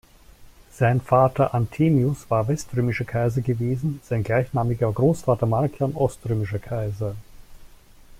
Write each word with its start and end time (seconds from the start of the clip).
Sein 0.71 0.99
Vater 0.99 1.53
Anthemius 1.53 2.27
war 2.31 2.47
weströmischer 2.47 3.05
Kaiser 3.05 3.41
gewesen, 3.41 4.01
sein 4.03 4.23
gleichnamiger 4.23 4.91
Großvater 4.91 5.45
Markian 5.45 5.93
oströmischer 5.93 6.57
Kaiser. 6.57 7.13